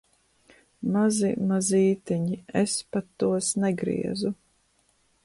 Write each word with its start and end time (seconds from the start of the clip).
Mazi, 0.95 1.27
mazītiņi, 1.51 2.39
es 2.63 2.75
pat 2.97 3.07
tos 3.25 3.53
negriezu. 3.67 4.37